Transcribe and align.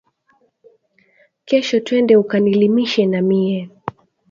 Kesho 1.47 1.77
twende 1.85 2.13
uka 2.23 2.37
nilimishe 2.39 3.03
na 3.11 3.19
mie 3.27 3.59